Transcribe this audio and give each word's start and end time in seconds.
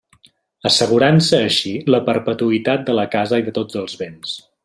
Assegurant-se 0.69 1.41
així 1.49 1.73
la 1.97 2.01
perpetuïtat 2.09 2.87
de 2.89 2.97
la 3.01 3.05
casa 3.17 3.41
i 3.43 3.47
de 3.51 3.55
tots 3.61 3.79
els 3.85 3.99
béns. 4.03 4.35